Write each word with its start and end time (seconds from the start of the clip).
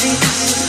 Music 0.00 0.67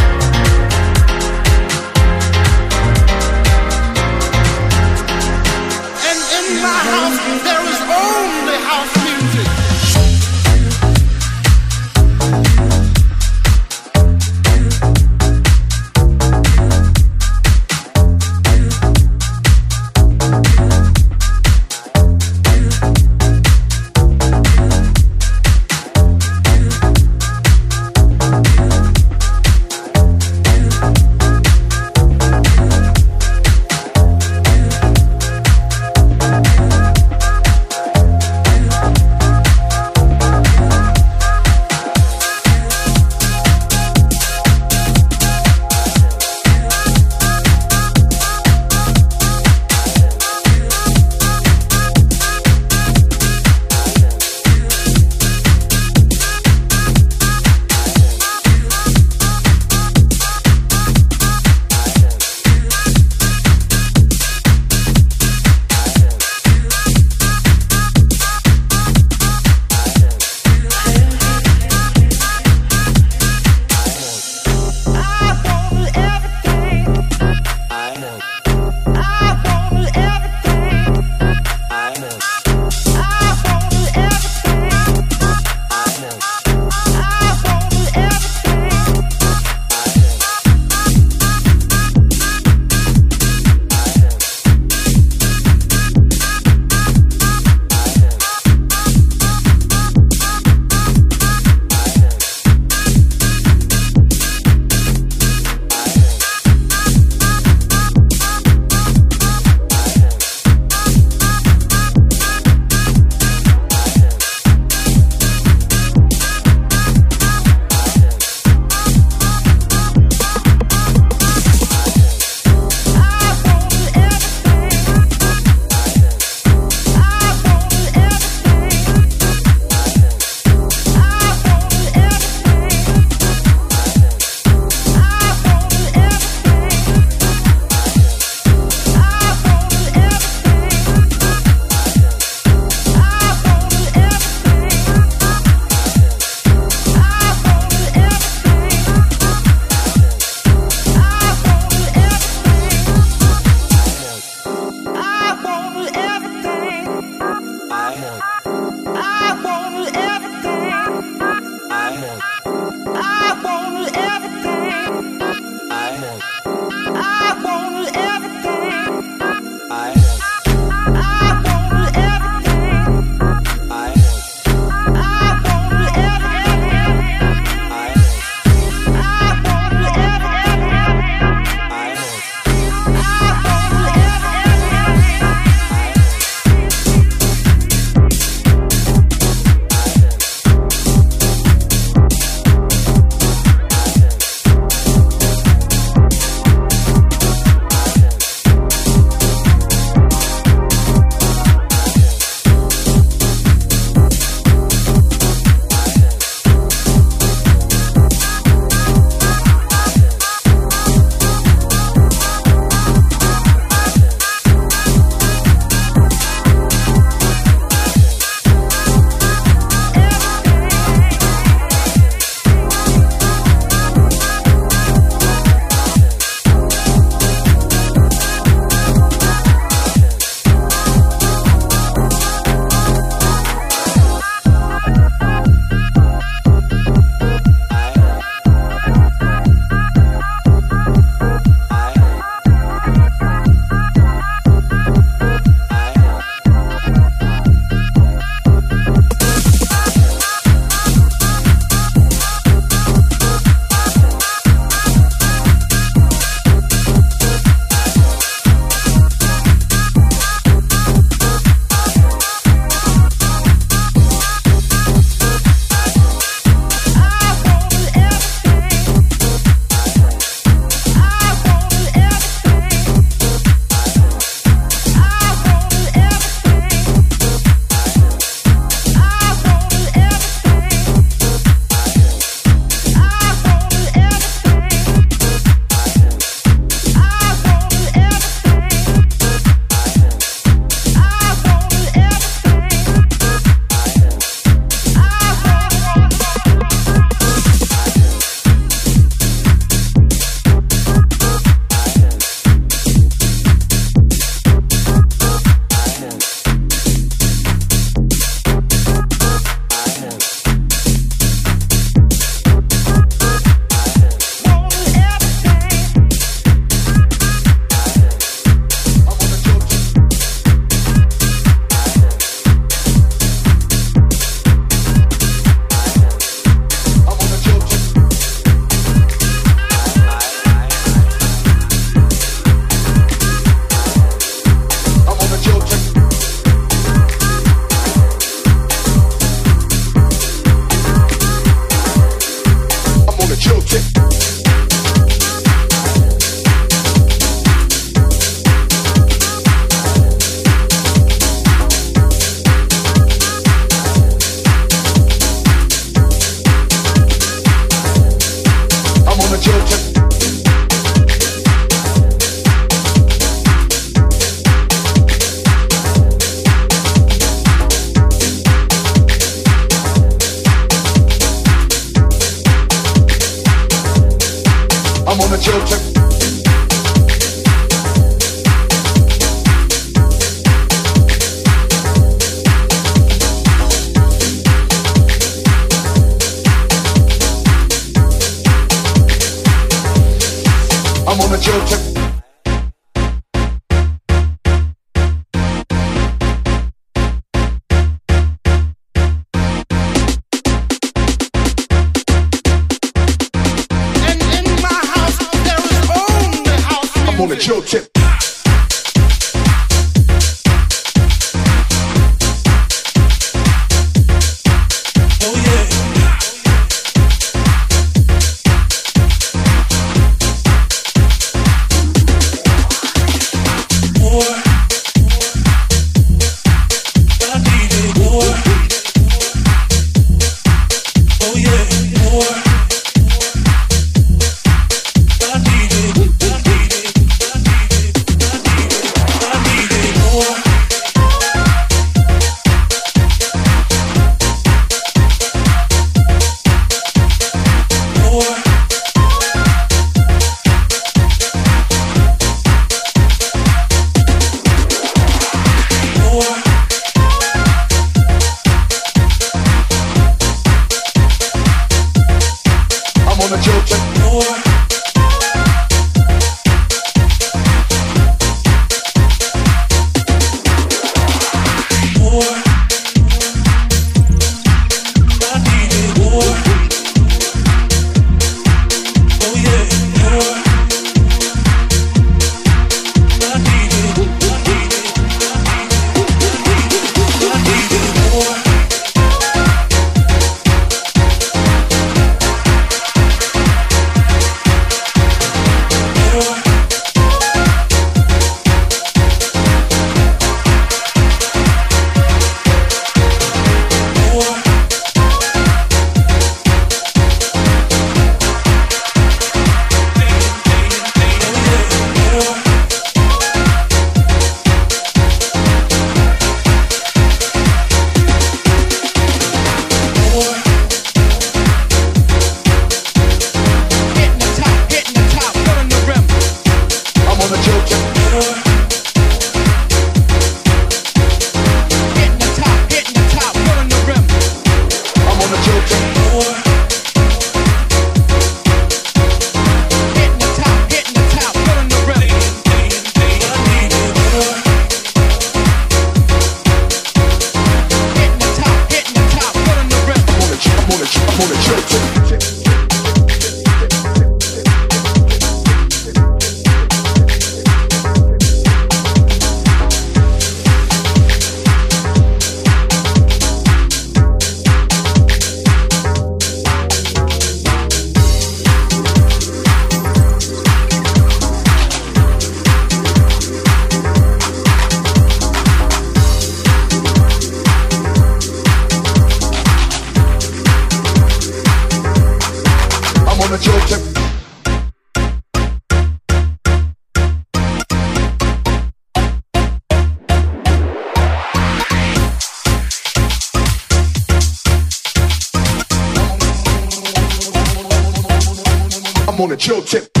On 599.21 599.31
a 599.31 599.37
chill 599.37 599.61
tip. 599.61 600.00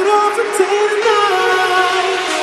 it 0.00 0.06
all 0.06 0.30
for 0.30 0.46
tonight. 0.56 2.37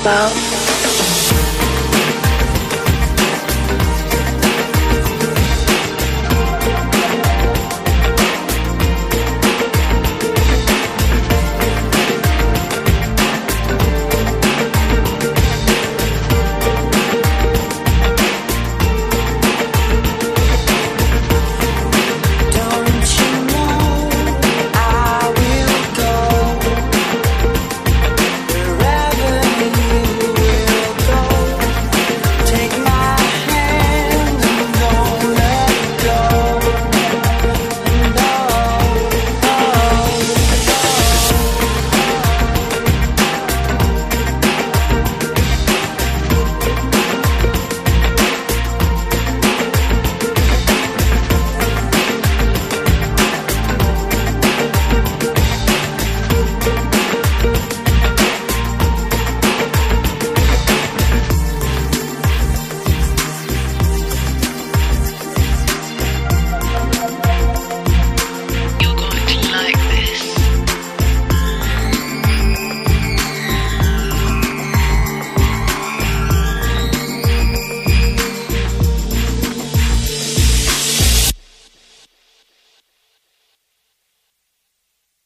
about 0.00 0.39